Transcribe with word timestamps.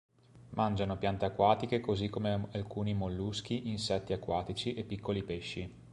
Mangiano 0.55 0.97
piante 0.97 1.25
acquatiche 1.25 1.79
così 1.79 2.09
come 2.09 2.47
alcuni 2.53 2.95
molluschi, 2.95 3.69
insetti 3.69 4.13
acquatici 4.13 4.73
e 4.73 4.83
piccoli 4.83 5.21
pesci. 5.21 5.71